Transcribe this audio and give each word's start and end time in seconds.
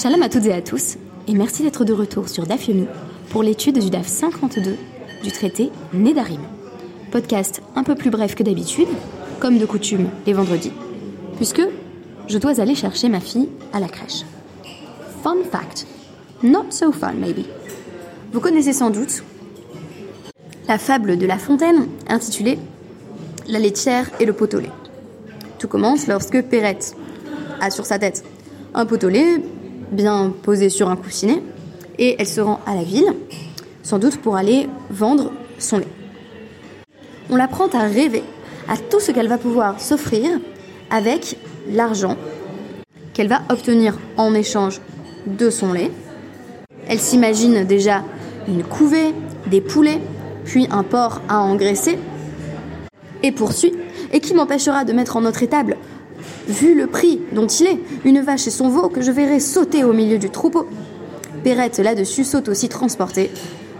Shalom 0.00 0.22
à 0.22 0.28
toutes 0.28 0.46
et 0.46 0.52
à 0.52 0.62
tous, 0.62 0.96
et 1.26 1.34
merci 1.34 1.64
d'être 1.64 1.84
de 1.84 1.92
retour 1.92 2.28
sur 2.28 2.46
DAF 2.46 2.68
Yomi 2.68 2.86
pour 3.30 3.42
l'étude 3.42 3.80
du 3.80 3.90
DAF 3.90 4.06
52 4.06 4.76
du 5.24 5.32
traité 5.32 5.72
Nedarim. 5.92 6.40
Podcast 7.10 7.62
un 7.74 7.82
peu 7.82 7.96
plus 7.96 8.08
bref 8.10 8.36
que 8.36 8.44
d'habitude, 8.44 8.86
comme 9.40 9.58
de 9.58 9.66
coutume 9.66 10.08
les 10.24 10.34
vendredis, 10.34 10.70
puisque 11.34 11.62
je 12.28 12.38
dois 12.38 12.60
aller 12.60 12.76
chercher 12.76 13.08
ma 13.08 13.18
fille 13.18 13.48
à 13.72 13.80
la 13.80 13.88
crèche. 13.88 14.22
Fun 15.24 15.38
fact, 15.50 15.88
not 16.44 16.66
so 16.70 16.92
fun 16.92 17.14
maybe. 17.14 17.44
Vous 18.32 18.38
connaissez 18.38 18.74
sans 18.74 18.90
doute 18.90 19.24
la 20.68 20.78
fable 20.78 21.18
de 21.18 21.26
La 21.26 21.38
Fontaine 21.38 21.88
intitulée 22.08 22.60
La 23.48 23.58
laitière 23.58 24.08
et 24.20 24.26
le 24.26 24.32
pot 24.32 24.54
au 24.54 24.60
lait. 24.60 24.70
Tout 25.58 25.66
commence 25.66 26.06
lorsque 26.06 26.40
Perrette 26.42 26.94
a 27.60 27.72
sur 27.72 27.84
sa 27.84 27.98
tête 27.98 28.24
un 28.74 28.86
pot 28.86 29.02
au 29.02 29.08
lait 29.08 29.42
bien 29.90 30.32
posé 30.42 30.68
sur 30.68 30.88
un 30.88 30.96
coussinet 30.96 31.42
et 31.98 32.16
elle 32.18 32.28
se 32.28 32.40
rend 32.40 32.60
à 32.66 32.74
la 32.74 32.82
ville, 32.82 33.12
sans 33.82 33.98
doute 33.98 34.18
pour 34.18 34.36
aller 34.36 34.68
vendre 34.90 35.32
son 35.58 35.78
lait. 35.78 35.88
On 37.30 37.36
l'apprend 37.36 37.68
à 37.68 37.86
rêver 37.86 38.22
à 38.68 38.76
tout 38.76 39.00
ce 39.00 39.12
qu'elle 39.12 39.28
va 39.28 39.38
pouvoir 39.38 39.80
s'offrir 39.80 40.30
avec 40.90 41.36
l'argent 41.70 42.16
qu'elle 43.12 43.28
va 43.28 43.42
obtenir 43.48 43.98
en 44.16 44.32
échange 44.34 44.80
de 45.26 45.50
son 45.50 45.72
lait. 45.72 45.90
Elle 46.86 47.00
s'imagine 47.00 47.64
déjà 47.64 48.04
une 48.46 48.62
couvée, 48.62 49.12
des 49.48 49.60
poulets, 49.60 50.00
puis 50.44 50.68
un 50.70 50.84
porc 50.84 51.20
à 51.28 51.40
engraisser, 51.40 51.98
et 53.22 53.32
poursuit, 53.32 53.74
et 54.12 54.20
qui 54.20 54.34
m'empêchera 54.34 54.84
de 54.84 54.92
mettre 54.92 55.16
en 55.16 55.22
notre 55.22 55.42
étable, 55.42 55.76
vu 56.48 56.74
le 56.74 56.86
prix 56.86 57.20
dont 57.32 57.46
il 57.46 57.66
est, 57.66 57.78
une 58.04 58.20
vache 58.20 58.46
et 58.46 58.50
son 58.50 58.68
veau 58.68 58.88
que 58.88 59.02
je 59.02 59.12
verrai 59.12 59.40
sauter 59.40 59.84
au 59.84 59.92
milieu 59.92 60.18
du 60.18 60.30
troupeau. 60.30 60.66
Perrette 61.44 61.78
là-dessus 61.78 62.24
saute 62.24 62.48
aussi 62.48 62.68
transportée, 62.68 63.30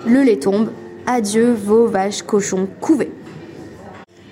le 0.07 0.23
lait 0.23 0.39
tombe, 0.39 0.71
adieu 1.07 1.53
veau, 1.53 1.87
vache, 1.87 2.23
cochon, 2.23 2.69
couvé. 2.81 3.11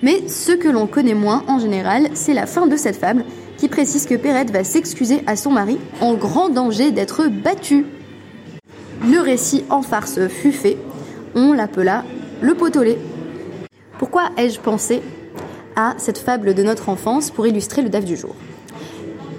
Mais 0.03 0.28
ce 0.28 0.53
que 0.53 0.69
l'on 0.69 0.87
connaît 0.87 1.15
moins 1.15 1.43
en 1.48 1.59
général, 1.59 2.11
c'est 2.15 2.34
la 2.34 2.47
fin 2.47 2.67
de 2.67 2.77
cette 2.77 2.97
fable 2.97 3.25
qui 3.56 3.69
précise 3.69 4.06
que 4.06 4.15
Perrette 4.15 4.50
va 4.50 4.62
s'excuser 4.62 5.23
à 5.27 5.37
son 5.37 5.50
mari 5.50 5.78
en 6.00 6.15
grand 6.15 6.50
danger 6.50 6.91
d'être 6.91 7.27
battu. 7.28 7.87
Le 9.03 9.21
récit 9.21 9.65
en 9.71 9.83
farce 9.83 10.28
fut 10.28 10.53
fait, 10.53 10.77
on 11.34 11.53
l'appela 11.53 12.05
le 12.43 12.55
potolet. 12.55 12.98
Pourquoi 13.98 14.31
ai-je 14.37 14.61
pensé 14.61 15.00
à 15.77 15.94
cette 15.98 16.19
fable 16.19 16.55
de 16.55 16.62
notre 16.62 16.88
enfance 16.88 17.30
pour 17.30 17.46
illustrer 17.46 17.82
le 17.82 17.91
DAF 17.91 18.05
du 18.05 18.16
jour 18.16 18.34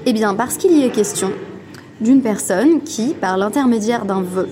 Eh 0.05 0.13
bien 0.13 0.35
parce 0.35 0.57
qu'il 0.57 0.71
y 0.71 0.83
est 0.83 0.91
question 0.91 1.31
d'une 1.99 2.21
personne 2.21 2.81
qui, 2.81 3.15
par 3.15 3.37
l'intermédiaire 3.37 4.05
d'un 4.05 4.21
vœu, 4.21 4.47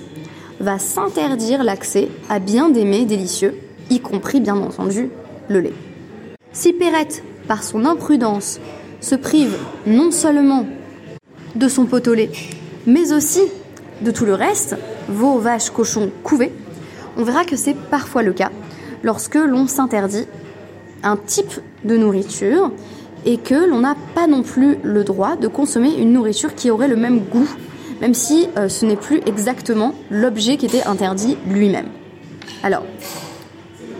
va 0.60 0.80
s'interdire 0.80 1.64
l'accès 1.64 2.10
à 2.28 2.40
bien 2.40 2.70
d'aimer 2.70 3.06
délicieux, 3.06 3.56
y 3.90 4.00
compris 4.00 4.40
bien 4.40 4.58
entendu 4.58 5.12
le 5.48 5.60
lait. 5.60 5.74
Si 6.54 6.74
Perrette, 6.74 7.24
par 7.48 7.64
son 7.64 7.86
imprudence, 7.86 8.60
se 9.00 9.14
prive 9.16 9.56
non 9.86 10.10
seulement 10.10 10.66
de 11.56 11.68
son 11.68 11.86
pot 11.86 12.08
au 12.08 12.14
lait, 12.14 12.32
mais 12.88 13.14
aussi 13.14 13.42
de 14.02 14.10
tout 14.10 14.26
le 14.26 14.34
reste, 14.34 14.76
veaux, 15.08 15.38
vaches, 15.38 15.70
cochons, 15.70 16.10
couvés, 16.24 16.52
on 17.18 17.24
verra 17.24 17.46
que 17.46 17.56
c'est 17.56 17.76
parfois 17.76 18.24
le 18.24 18.34
cas 18.34 18.52
lorsque 19.04 19.36
l'on 19.36 19.68
s'interdit 19.68 20.26
un 21.04 21.18
type 21.18 21.62
de 21.86 21.98
nourriture 21.98 22.72
et 23.26 23.38
que 23.38 23.70
l'on 23.70 23.80
n'a 23.80 23.96
pas 24.14 24.28
non 24.28 24.44
plus 24.44 24.78
le 24.84 25.04
droit 25.04 25.36
de 25.36 25.48
consommer 25.48 25.96
une 25.98 26.14
nourriture 26.14 26.54
qui 26.54 26.70
aurait 26.70 26.88
le 26.88 26.96
même 26.96 27.20
goût, 27.20 27.50
même 28.02 28.14
si 28.14 28.48
euh, 28.58 28.70
ce 28.70 28.86
n'est 28.86 28.96
plus 28.96 29.22
exactement 29.26 29.94
l'objet 30.12 30.58
qui 30.58 30.66
était 30.68 30.84
interdit 30.84 31.38
lui-même. 31.48 31.88
Alors, 32.64 32.84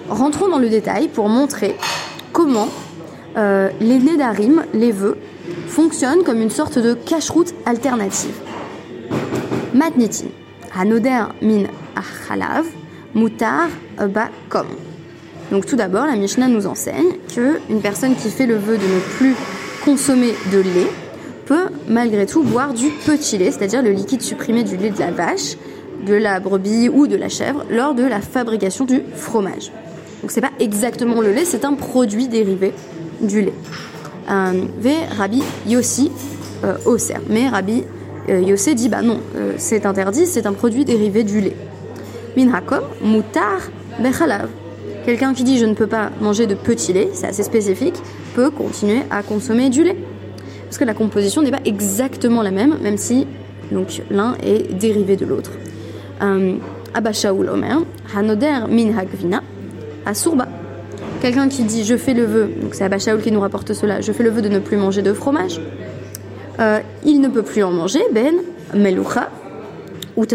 rentrons 0.10 0.48
dans 0.48 0.60
le 0.60 0.70
détail 0.70 1.08
pour 1.08 1.30
montrer 1.30 1.76
comment 2.32 2.68
euh, 3.38 3.70
les 3.80 3.98
nedarim, 4.00 4.64
les 4.74 4.92
vœux, 4.92 5.18
fonctionnent 5.68 6.24
comme 6.24 6.42
une 6.42 6.50
sorte 6.50 6.80
de 6.80 6.94
cache-route 6.94 7.54
alternative. 7.66 8.36
Matnitin, 9.74 10.28
hanoder 10.74 11.26
min 11.42 11.64
achalav, 11.96 12.66
mutar 13.14 13.70
ba 13.98 14.30
kom. 14.50 14.68
Donc 15.52 15.66
tout 15.66 15.76
d'abord, 15.76 16.06
la 16.06 16.16
Mishnah 16.16 16.48
nous 16.48 16.68
enseigne 16.68 17.14
que 17.36 17.60
une 17.70 17.82
personne 17.82 18.16
qui 18.16 18.30
fait 18.30 18.46
le 18.46 18.56
vœu 18.56 18.78
de 18.78 18.84
ne 18.84 19.00
plus 19.18 19.36
consommer 19.84 20.34
de 20.52 20.60
lait 20.60 20.92
peut 21.46 21.68
malgré 21.88 22.26
tout 22.26 22.44
boire 22.44 22.74
du 22.74 22.90
petit 22.90 23.38
lait, 23.38 23.52
c'est-à-dire 23.52 23.84
le 23.84 23.92
liquide 23.92 24.22
supprimé 24.22 24.64
du 24.64 24.78
lait 24.78 24.90
de 24.90 25.00
la 25.00 25.12
vache, 25.12 25.58
de 26.06 26.16
la 26.16 26.40
brebis 26.40 26.90
ou 26.90 27.08
de 27.08 27.16
la 27.16 27.30
chèvre 27.30 27.64
lors 27.70 27.94
de 27.94 28.04
la 28.04 28.22
fabrication 28.22 28.86
du 28.86 29.02
fromage. 29.16 29.72
Donc 30.22 30.32
c'est 30.32 30.42
pas 30.42 30.52
exactement 30.60 31.22
le 31.22 31.32
lait, 31.32 31.46
c'est 31.46 31.66
un 31.66 31.74
produit 31.74 32.28
dérivé 32.28 32.74
du 33.22 33.42
lait. 33.42 33.54
Euh, 34.30 34.66
v 34.80 34.92
Rabbi 35.18 35.44
Yossi 35.68 36.12
euh, 36.64 36.78
Oser. 36.86 37.16
Mais 37.30 37.48
Rabbi 37.48 37.84
euh, 38.30 38.42
Yossé 38.42 38.74
dit 38.74 38.90
bah 38.90 39.04
non, 39.04 39.20
euh, 39.36 39.54
c'est 39.58 39.86
interdit, 39.86 40.26
c'est 40.26 40.48
un 40.48 40.54
produit 40.54 40.84
dérivé 40.84 41.24
du 41.24 41.42
lait. 41.42 41.56
Minhakom 42.36 42.82
mutar 43.04 43.62
bechalav. 44.00 44.50
Quelqu'un 45.06 45.36
qui 45.36 45.44
dit 45.44 45.60
je 45.60 45.66
ne 45.66 45.76
peux 45.76 45.86
pas 45.86 46.10
manger 46.20 46.48
de 46.48 46.56
petit 46.56 46.92
lait, 46.92 47.10
c'est 47.14 47.28
assez 47.28 47.44
spécifique, 47.44 47.96
peut 48.34 48.50
continuer 48.50 49.02
à 49.12 49.22
consommer 49.22 49.70
du 49.70 49.84
lait. 49.84 49.98
Parce 50.64 50.80
que 50.80 50.84
la 50.84 50.96
composition 50.96 51.44
n'est 51.44 51.52
pas 51.52 51.60
exactement 51.64 52.42
la 52.42 52.50
même, 52.50 52.78
même 52.82 52.98
si 52.98 53.28
l'un 54.10 54.36
est 54.44 54.74
dérivé 54.74 55.16
de 55.16 55.26
l'autre. 55.28 55.52
Euh, 56.24 56.56
Abba 56.96 57.12
Omer, 57.30 57.82
Hanoder 58.16 58.62
min 58.68 58.98
hagvina, 58.98 59.44
asurba. 60.08 60.48
Quelqu'un 61.22 61.50
qui 61.50 61.64
dit 61.64 61.86
je 61.86 61.98
fais 61.98 62.16
le 62.16 62.24
vœu, 62.24 62.50
donc 62.62 62.74
c'est 62.74 62.84
Abba 62.84 62.98
Shaul 62.98 63.22
qui 63.22 63.32
nous 63.32 63.42
rapporte 63.42 63.74
cela, 63.74 64.02
je 64.02 64.12
fais 64.12 64.24
le 64.24 64.32
vœu 64.32 64.42
de 64.42 64.50
ne 64.50 64.60
plus 64.60 64.78
manger 64.78 65.04
de 65.04 65.14
fromage. 65.14 65.62
Euh, 66.60 66.80
il 67.04 67.22
ne 67.22 67.28
peut 67.28 67.44
plus 67.44 67.64
en 67.64 67.72
manger, 67.72 68.02
ben 68.12 68.34
melucha 68.74 69.30
ou. 70.16 70.26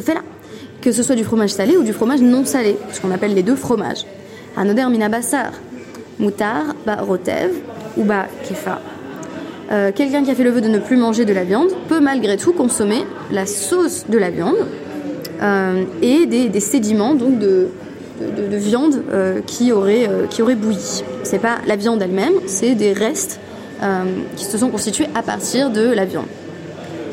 Que 0.81 0.93
ce 0.93 1.03
soit 1.03 1.17
du 1.17 1.25
fromage 1.25 1.51
salé 1.51 1.77
ou 1.77 1.83
du 1.83 1.93
fromage 1.93 2.23
non 2.23 2.45
salé, 2.45 2.77
ce 2.93 3.01
qu'on 3.01 3.11
appelle 3.11 3.35
les 3.35 3.43
deux 3.43 3.57
fromages. 3.57 4.07
Hanoder 4.57 4.89
minabassar, 4.91 5.53
mutar, 6.19 6.75
ba 6.87 6.97
rotev 6.97 7.51
ou 7.97 8.05
ba 8.05 8.27
kefa. 8.49 8.81
Euh, 9.73 9.93
Quelqu'un 9.93 10.25
qui 10.25 10.31
a 10.31 10.35
fait 10.35 10.45
le 10.45 10.51
vœu 10.51 10.61
de 10.61 10.69
ne 10.69 10.79
plus 10.79 10.97
manger 10.97 11.25
de 11.25 11.33
la 11.33 11.45
viande 11.45 11.71
peut 11.89 12.01
malgré 12.01 12.37
tout 12.37 12.53
consommer 12.53 13.07
la 13.31 13.47
sauce 13.47 14.07
de 14.09 14.19
la 14.19 14.31
viande 14.31 14.57
euh, 15.43 15.85
et 16.03 16.27
des, 16.27 16.61
sédiments 16.61 17.15
donc 17.15 17.39
de, 17.39 17.69
de, 18.21 18.49
de 18.49 18.57
viande 18.57 19.03
euh, 19.11 19.41
qui 19.47 19.73
auraient 19.73 20.07
euh, 20.07 20.27
qui 20.29 20.43
aurait 20.43 20.55
bouilli. 20.55 21.03
Pas 21.41 21.59
la 21.67 21.77
viande 21.77 22.03
elle-même, 22.03 22.35
c'est 22.47 22.75
des 22.75 22.93
restes 22.93 23.41
qui 24.37 24.45
se 24.45 24.59
sont 24.59 24.69
constitués 24.69 25.07
à 25.15 25.23
partir 25.23 25.71
de 25.71 25.91
la 25.91 26.05
viande. 26.05 26.27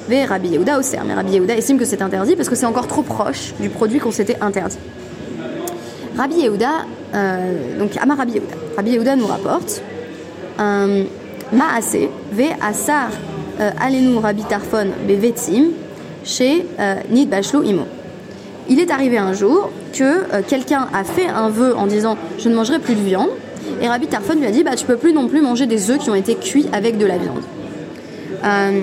Mais 0.10 0.26
Rabbi 0.26 0.50
Yehuda 0.50 0.78
aussi, 0.78 0.98
mais 1.06 1.14
Rabbi 1.14 1.32
Yehuda 1.32 1.56
estime 1.56 1.78
que 1.78 1.86
c'est 1.86 2.02
interdit 2.02 2.36
parce 2.36 2.50
que 2.50 2.56
c'est 2.56 2.66
encore 2.66 2.88
trop 2.88 3.04
proche 3.04 3.54
du 3.62 3.70
produit 3.70 4.00
qu'on 4.00 4.12
s'était 4.12 4.36
interdit. 4.42 4.78
Rabbi 6.18 6.42
Yehuda, 6.42 6.86
euh, 7.14 7.80
donc 7.80 7.92
Amar 8.02 8.18
Rabbi 8.18 8.92
Yehuda, 8.92 9.16
nous 9.16 9.28
rapporte 9.28 9.82
euh, 10.60 11.04
Maase 11.52 11.98
ve 12.32 12.46
asar 12.62 13.10
euh, 13.60 13.72
alenu 13.80 14.18
Rabbi 14.18 14.44
Tarfon 14.44 14.88
bevetim 15.08 15.68
chez 16.24 16.66
Nid 17.10 17.30
Bashlo 17.30 17.64
Imo. 17.64 17.84
Il 18.70 18.80
est 18.80 18.92
arrivé 18.92 19.18
un 19.18 19.34
jour 19.34 19.72
que 19.94 20.04
euh, 20.04 20.42
quelqu'un 20.46 20.88
a 20.94 21.04
fait 21.04 21.28
un 21.28 21.50
vœu 21.50 21.76
en 21.76 21.88
disant 21.88 22.18
je 22.38 22.50
ne 22.50 22.56
mangerai 22.56 22.80
plus 22.80 22.96
de 22.96 23.02
viande 23.02 23.30
et 23.82 23.88
Rabbi 23.88 24.08
Tarfon 24.08 24.36
lui 24.36 24.46
a 24.46 24.52
dit 24.52 24.64
bah 24.64 24.76
tu 24.76 24.86
peux 24.86 24.98
plus 24.98 25.14
non 25.14 25.28
plus 25.28 25.42
manger 25.42 25.66
des 25.68 25.90
œufs 25.90 26.00
qui 26.00 26.10
ont 26.10 26.16
été 26.16 26.36
cuits 26.36 26.68
avec 26.74 26.98
de 26.98 27.06
la 27.06 27.18
viande. 27.18 27.42
Euh, 28.44 28.82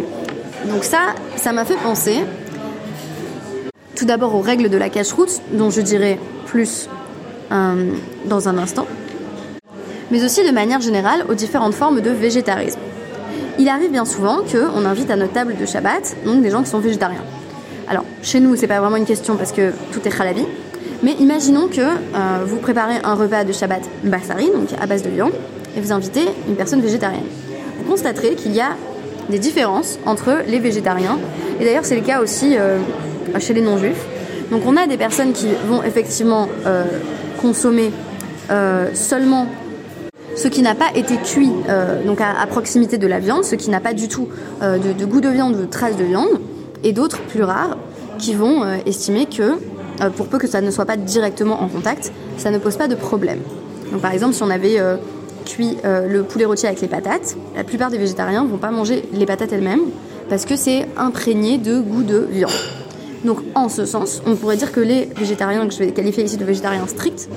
donc 0.71 0.85
ça, 0.85 1.15
ça 1.37 1.53
m'a 1.53 1.65
fait 1.65 1.77
penser 1.77 2.21
tout 3.95 4.07
d'abord 4.07 4.35
aux 4.35 4.41
règles 4.41 4.71
de 4.71 4.77
la 4.77 4.89
cache-route 4.89 5.41
dont 5.53 5.71
je 5.71 5.83
dirais 5.83 6.19
plus 6.47 6.89
euh, 7.53 7.93
dans 8.25 8.49
un 8.49 8.59
instant, 8.59 8.87
mais 10.11 10.25
aussi 10.25 10.45
de 10.45 10.51
manière 10.51 10.81
générale 10.81 11.25
aux 11.29 11.35
différentes 11.35 11.75
formes 11.75 12.01
de 12.01 12.11
végétarisme. 12.11 12.81
Il 13.59 13.69
arrive 13.69 13.91
bien 13.91 14.05
souvent 14.05 14.39
qu'on 14.39 14.85
invite 14.85 15.11
à 15.11 15.17
notre 15.17 15.33
table 15.33 15.57
de 15.57 15.67
Shabbat 15.67 16.17
donc 16.25 16.43
des 16.43 16.51
gens 16.51 16.63
qui 16.63 16.71
sont 16.71 16.81
végétariens. 16.81 17.25
Alors, 17.89 18.05
chez 18.23 18.41
nous, 18.41 18.57
c'est 18.57 18.67
pas 18.67 18.81
vraiment 18.81 18.97
une 18.97 19.05
question 19.05 19.37
parce 19.37 19.53
que 19.53 19.73
tout 19.93 20.01
est 20.07 20.21
halabi, 20.21 20.45
mais 21.03 21.13
imaginons 21.21 21.69
que 21.69 21.81
euh, 21.81 22.45
vous 22.47 22.57
préparez 22.57 22.97
un 23.05 23.15
repas 23.15 23.45
de 23.45 23.53
Shabbat 23.53 23.83
bassari, 24.05 24.51
donc 24.51 24.69
à 24.81 24.87
base 24.87 25.03
de 25.03 25.11
viande, 25.11 25.33
et 25.77 25.81
vous 25.81 25.93
invitez 25.93 26.25
une 26.49 26.57
personne 26.57 26.81
végétarienne. 26.81 27.27
Vous 27.79 27.85
constaterez 27.85 28.35
qu'il 28.35 28.53
y 28.53 28.61
a 28.61 28.71
des 29.29 29.39
différences 29.39 29.99
entre 30.07 30.39
les 30.49 30.59
végétariens, 30.59 31.19
et 31.61 31.65
d'ailleurs 31.65 31.85
c'est 31.85 31.97
le 31.97 32.03
cas 32.03 32.21
aussi 32.21 32.57
euh, 32.57 32.79
chez 33.39 33.53
les 33.53 33.61
non-juifs. 33.61 34.05
Donc 34.51 34.63
on 34.67 34.77
a 34.77 34.87
des 34.87 34.97
personnes 34.97 35.33
qui 35.33 35.49
vont 35.69 35.83
effectivement 35.83 36.49
euh, 36.67 36.85
consommer 37.41 37.91
seulement 38.93 39.47
ce 40.37 40.49
qui 40.49 40.63
n'a 40.63 40.75
pas 40.75 40.91
été 40.95 41.17
cuit 41.17 41.53
donc 42.07 42.21
à, 42.21 42.47
proximité 42.47 42.99
de 42.99 43.07
la 43.07 43.21
viande, 43.21 43.45
ce 43.45 43.55
qui 43.55 43.71
n'a 43.71 43.81
pas 43.81 43.95
du 43.95 44.09
tout 44.09 44.29
de, 44.63 44.93
de, 44.93 45.05
goût 45.05 45.21
de 45.21 45.29
viande 45.29 45.55
ou 45.55 45.61
de 45.61 45.67
trace 45.67 45.97
de 45.97 46.05
viande, 46.05 46.41
et 46.83 46.93
d'autres 46.93 47.21
plus 47.23 47.43
rares 47.43 47.79
qui 48.19 48.35
vont 48.35 48.65
estimer 48.85 49.27
que 49.27 49.53
pour 50.17 50.27
peu 50.27 50.39
que 50.39 50.47
ça 50.47 50.61
ne 50.61 50.71
soit 50.71 50.87
pas 50.87 50.97
directement 50.97 51.63
en 51.63 51.69
contact, 51.69 52.13
ça 52.37 52.51
ne 52.51 52.59
pose 52.59 52.77
pas 52.77 52.89
de 52.89 52.95
problème. 52.95 53.41
Donc 53.93 54.01
par 54.01 54.13
exemple, 54.13 54.35
si 54.35 54.43
on 54.43 54.51
avait 54.51 54.79
cuit 55.45 55.79
le 55.85 56.23
poulet 56.23 56.45
rôti 56.45 56.67
avec 56.67 56.81
les 56.81 56.89
patates, 56.89 57.37
la 57.57 57.65
plupart 57.65 57.91
des 57.91 57.99
végétariens 57.99 58.45
ne 58.45 58.49
vont 58.49 58.59
pas 58.59 58.71
manger 58.71 59.03
les 59.13 59.27
patates 59.27 59.53
elles-mêmes 59.53 59.85
parce 60.29 60.45
que 60.45 60.57
c'est 60.57 60.87
imprégné 60.97 61.59
de 61.59 61.79
goût 61.81 62.03
de 62.03 62.27
viande. 62.31 62.51
Donc 63.25 63.39
en 63.55 63.69
ce 63.69 63.87
sens, 63.87 64.23
on 64.27 64.37
pourrait 64.37 64.57
dire 64.57 64.73
que 64.73 64.81
les 64.81 65.09
végétariens, 65.17 65.67
que 65.67 65.73
je 65.73 65.79
vais 65.79 65.93
qualifier 65.93 66.25
ici 66.25 66.37
de 66.37 66.45
végétariens 66.45 66.87
stricts, 66.87 67.29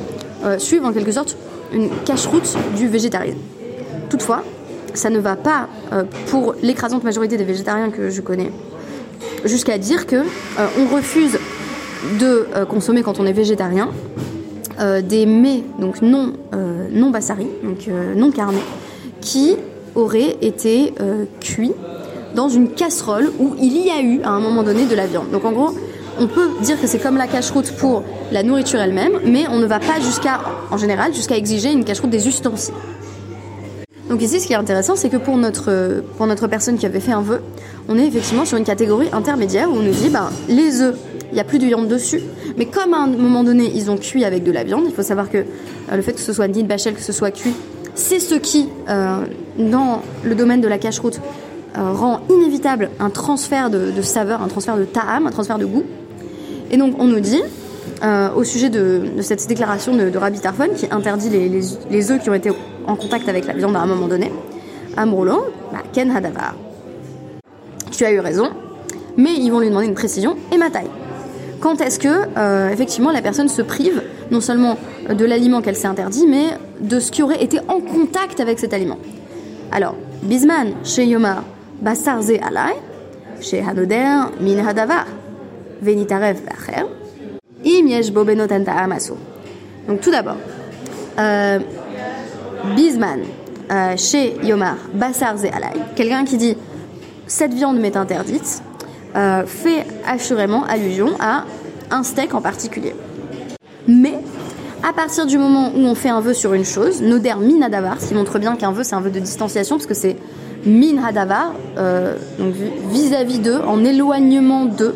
euh, 0.43 0.59
suivent 0.59 0.85
en 0.85 0.93
quelque 0.93 1.11
sorte 1.11 1.37
une 1.73 1.89
cache-route 2.05 2.55
du 2.75 2.87
végétarisme. 2.87 3.39
Toutefois, 4.09 4.43
ça 4.93 5.09
ne 5.09 5.19
va 5.19 5.35
pas, 5.35 5.67
euh, 5.91 6.03
pour 6.27 6.55
l'écrasante 6.61 7.03
majorité 7.03 7.37
des 7.37 7.43
végétariens 7.43 7.89
que 7.89 8.09
je 8.09 8.21
connais, 8.21 8.51
jusqu'à 9.45 9.77
dire 9.77 10.05
que 10.05 10.15
euh, 10.15 10.67
on 10.79 10.95
refuse 10.95 11.39
de 12.19 12.47
consommer 12.69 13.01
quand 13.01 13.19
on 13.19 13.25
est 13.25 13.33
végétarien 13.33 13.89
des 15.01 15.25
mets 15.25 15.63
donc 15.79 16.03
non 16.03 16.33
non 16.91 17.09
bassari, 17.09 17.47
donc 17.63 17.89
non 18.15 18.29
carnés, 18.29 18.61
qui 19.19 19.55
auraient 19.95 20.37
été 20.41 20.93
cuits 21.41 21.73
dans 22.35 22.49
une 22.49 22.69
casserole 22.69 23.31
où 23.39 23.55
il 23.59 23.83
y 23.83 23.89
a 23.89 23.99
eu 23.99 24.21
à 24.21 24.29
un 24.29 24.39
moment 24.39 24.61
donné 24.61 24.85
de 24.85 24.93
la 24.93 25.07
viande. 25.07 25.31
Donc 25.31 25.43
en 25.43 25.51
gros, 25.51 25.71
on 26.19 26.27
peut 26.27 26.49
dire 26.61 26.79
que 26.79 26.87
c'est 26.87 26.99
comme 26.99 27.17
la 27.17 27.27
cache-route 27.27 27.71
pour 27.73 28.03
la 28.31 28.43
nourriture 28.43 28.79
elle-même, 28.79 29.13
mais 29.25 29.45
on 29.49 29.59
ne 29.59 29.65
va 29.65 29.79
pas 29.79 29.99
jusqu'à, 29.99 30.39
en 30.71 30.77
général, 30.77 31.13
jusqu'à 31.13 31.37
exiger 31.37 31.71
une 31.71 31.83
cache-route 31.83 32.09
des 32.09 32.27
ustensiles. 32.27 32.73
Donc 34.09 34.21
ici, 34.21 34.39
ce 34.39 34.47
qui 34.47 34.53
est 34.53 34.57
intéressant, 34.57 34.95
c'est 34.95 35.09
que 35.09 35.17
pour 35.17 35.37
notre, 35.37 36.01
pour 36.17 36.27
notre 36.27 36.47
personne 36.47 36.77
qui 36.77 36.85
avait 36.85 37.01
fait 37.01 37.11
un 37.11 37.21
vœu, 37.21 37.41
on 37.89 37.97
est 37.97 38.07
effectivement 38.07 38.45
sur 38.45 38.57
une 38.57 38.63
catégorie 38.63 39.09
intermédiaire 39.11 39.69
où 39.69 39.75
on 39.75 39.81
nous 39.81 39.91
dit, 39.91 40.09
ben, 40.09 40.29
les 40.47 40.81
œufs, 40.81 40.95
il 41.31 41.35
n'y 41.35 41.41
a 41.41 41.43
plus 41.43 41.59
de 41.59 41.65
viande 41.65 41.87
dessus, 41.87 42.21
mais 42.57 42.65
comme 42.65 42.93
à 42.93 42.99
un 42.99 43.07
moment 43.07 43.43
donné, 43.43 43.69
ils 43.75 43.91
ont 43.91 43.97
cuit 43.97 44.23
avec 44.23 44.43
de 44.43 44.51
la 44.51 44.63
viande, 44.63 44.83
il 44.85 44.93
faut 44.93 45.03
savoir 45.03 45.29
que 45.29 45.39
euh, 45.39 45.95
le 45.95 46.01
fait 46.01 46.13
que 46.13 46.21
ce 46.21 46.31
soit 46.31 46.47
ni 46.47 46.63
de 46.63 46.67
bachel, 46.67 46.93
que 46.93 47.01
ce 47.01 47.11
soit 47.11 47.31
cuit, 47.31 47.53
c'est 47.95 48.19
ce 48.19 48.35
qui, 48.35 48.69
euh, 48.89 49.25
dans 49.57 50.01
le 50.23 50.35
domaine 50.35 50.61
de 50.61 50.67
la 50.67 50.77
cache-route, 50.77 51.19
euh, 51.77 51.91
rend 51.91 52.21
inévitable 52.29 52.89
un 52.99 53.09
transfert 53.09 53.69
de, 53.69 54.01
saveur, 54.01 54.41
un 54.41 54.47
transfert 54.47 54.77
de 54.77 54.85
ta'am, 54.85 55.27
un 55.27 55.31
transfert 55.31 55.57
de 55.57 55.65
goût. 55.65 55.83
Et 56.71 56.77
donc 56.77 56.95
on 56.99 57.05
nous 57.05 57.19
dit, 57.19 57.41
euh, 58.03 58.29
au 58.35 58.43
sujet 58.43 58.69
de, 58.69 59.03
cette 59.21 59.47
déclaration 59.47 59.95
de, 59.95 60.09
de 60.09 60.17
Rabbi 60.17 60.39
Tarfon 60.39 60.69
qui 60.75 60.87
interdit 60.91 61.29
les, 61.29 62.11
œufs 62.11 62.21
qui 62.21 62.29
ont 62.29 62.33
été 62.33 62.51
en 62.85 62.95
contact 62.95 63.27
avec 63.27 63.47
la 63.47 63.53
viande 63.53 63.75
à 63.75 63.79
un 63.79 63.87
moment 63.87 64.07
donné, 64.07 64.31
Amrolo, 64.95 65.45
bah, 65.71 65.79
Ken 65.93 66.15
Hadavar. 66.15 66.55
Tu 67.91 68.05
as 68.05 68.11
eu 68.11 68.19
raison, 68.19 68.49
mais 69.15 69.33
ils 69.33 69.49
vont 69.49 69.59
lui 69.59 69.69
demander 69.69 69.87
une 69.87 69.95
précision 69.95 70.35
et 70.51 70.57
ma 70.57 70.69
taille. 70.69 70.89
Quand 71.59 71.81
est-ce 71.81 71.97
que, 71.97 72.07
euh, 72.37 72.69
effectivement, 72.69 73.11
la 73.11 73.23
personne 73.23 73.49
se 73.49 73.63
prive 73.63 74.03
non 74.29 74.41
seulement 74.41 74.77
de 75.09 75.25
l'aliment 75.25 75.61
qu'elle 75.61 75.75
s'est 75.75 75.87
interdit, 75.87 76.27
mais 76.27 76.49
de 76.79 76.99
ce 76.99 77.11
qui 77.11 77.23
aurait 77.23 77.43
été 77.43 77.59
en 77.67 77.79
contact 77.79 78.39
avec 78.39 78.59
cet 78.59 78.73
aliment? 78.73 78.99
Alors, 79.71 79.95
Bisman, 80.21 80.73
chez 80.83 81.05
Yomar, 81.05 81.43
Basarze 81.81 82.33
Alai, 82.43 82.75
chez 83.41 83.61
Hanoder, 83.61 84.29
Min 84.39 84.65
Hadavar. 84.65 85.05
Venitarev 85.81 86.37
Bacher, 86.43 86.85
Im 87.65 87.87
Yesh 87.87 88.11
Bobenotanta 88.11 88.73
Amasu. 88.73 89.13
Donc 89.87 90.01
tout 90.01 90.11
d'abord, 90.11 90.37
euh, 91.19 91.59
Bisman, 92.75 93.21
euh, 93.71 93.97
chez 93.97 94.35
Yomar, 94.43 94.77
Bassar 94.93 95.35
Alay, 95.35 95.79
quelqu'un 95.95 96.25
qui 96.25 96.37
dit 96.37 96.57
cette 97.27 97.53
viande 97.53 97.79
m'est 97.79 97.97
interdite, 97.97 98.61
euh, 99.15 99.45
fait 99.45 99.85
assurément 100.07 100.63
allusion 100.65 101.09
à 101.19 101.45
un 101.91 102.03
steak 102.03 102.33
en 102.33 102.41
particulier. 102.41 102.95
Mais 103.87 104.19
à 104.87 104.93
partir 104.93 105.25
du 105.25 105.37
moment 105.37 105.71
où 105.75 105.79
on 105.79 105.95
fait 105.95 106.09
un 106.09 106.21
vœu 106.21 106.33
sur 106.33 106.53
une 106.53 106.65
chose, 106.65 107.01
Noder 107.01 107.35
Minadavar, 107.39 107.99
ce 107.99 108.07
qui 108.07 108.13
montre 108.13 108.39
bien 108.39 108.55
qu'un 108.55 108.71
vœu 108.71 108.83
c'est 108.83 108.95
un 108.95 109.01
vœu 109.01 109.09
de 109.09 109.19
distanciation, 109.19 109.77
parce 109.77 109.87
que 109.87 109.93
c'est 109.93 110.17
Minadavar, 110.65 111.53
euh, 111.77 112.15
donc 112.39 112.53
vis-à-vis 112.91 113.39
d'eux, 113.39 113.59
en 113.65 113.83
éloignement 113.85 114.65
d'eux, 114.65 114.95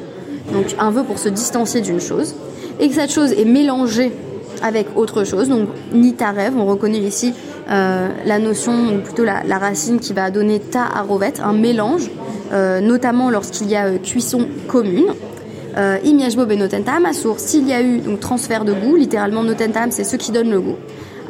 donc 0.51 0.75
un 0.79 0.91
vœu 0.91 1.03
pour 1.03 1.19
se 1.19 1.29
distancier 1.29 1.81
d'une 1.81 1.99
chose, 1.99 2.35
et 2.79 2.87
que 2.87 2.95
cette 2.95 3.11
chose 3.11 3.31
est 3.33 3.45
mélangée 3.45 4.11
avec 4.63 4.87
autre 4.95 5.23
chose, 5.23 5.49
donc 5.49 5.69
nitarev, 5.93 6.55
on 6.55 6.65
reconnaît 6.65 6.99
ici 6.99 7.33
euh, 7.69 8.09
la 8.25 8.39
notion, 8.39 8.73
ou 8.95 8.99
plutôt 8.99 9.23
la, 9.23 9.57
racine 9.57 9.99
qui 9.99 10.13
va 10.13 10.29
donner 10.29 10.59
ta 10.59 10.83
arovet, 10.83 11.33
un 11.43 11.53
mélange, 11.53 12.09
euh, 12.51 12.79
notamment 12.79 13.29
lorsqu'il 13.29 13.69
y 13.69 13.75
a 13.75 13.89
cuisson 13.97 14.47
commune. 14.67 15.13
Imiashbo 16.03 16.45
benotentam, 16.45 17.07
s'il 17.37 17.67
y 17.67 17.71
a 17.71 17.81
eu 17.81 17.99
donc 17.99 18.19
transfert 18.19 18.65
de 18.65 18.73
goût, 18.73 18.97
littéralement 18.97 19.41
notentam, 19.41 19.89
c'est 19.89 20.03
ce 20.03 20.17
qui 20.17 20.31
donne 20.31 20.51
le 20.51 20.59
goût, 20.59 20.75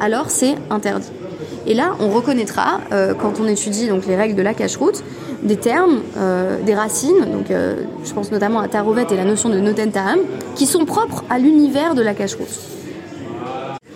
alors 0.00 0.30
c'est 0.30 0.56
interdit. 0.68 1.12
Et 1.66 1.74
là, 1.74 1.94
on 2.00 2.08
reconnaîtra, 2.08 2.80
euh, 2.92 3.14
quand 3.14 3.34
on 3.40 3.46
étudie 3.46 3.88
donc, 3.88 4.06
les 4.06 4.16
règles 4.16 4.34
de 4.34 4.42
la 4.42 4.54
cache-route, 4.54 5.02
des 5.42 5.56
termes, 5.56 6.00
euh, 6.16 6.62
des 6.62 6.74
racines, 6.74 7.26
donc 7.32 7.50
euh, 7.50 7.76
je 8.04 8.12
pense 8.12 8.30
notamment 8.30 8.60
à 8.60 8.68
Tarovet 8.68 9.06
et 9.10 9.16
la 9.16 9.24
notion 9.24 9.48
de 9.48 9.58
Notentaham, 9.58 10.20
qui 10.54 10.66
sont 10.66 10.84
propres 10.84 11.24
à 11.30 11.38
l'univers 11.38 11.94
de 11.94 12.02
la 12.02 12.14
cache-route. 12.14 12.48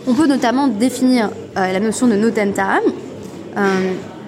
On 0.06 0.14
peut 0.14 0.26
notamment 0.26 0.68
définir 0.68 1.30
la 1.56 1.80
notion 1.80 2.06
de 2.06 2.14
Notentaham 2.14 2.82